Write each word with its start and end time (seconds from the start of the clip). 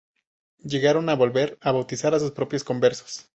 Llegaron 0.63 1.09
a 1.09 1.13
volver 1.15 1.59
a 1.61 1.71
bautizar 1.73 2.15
a 2.15 2.19
sus 2.19 2.31
propios 2.31 2.63
conversos. 2.63 3.29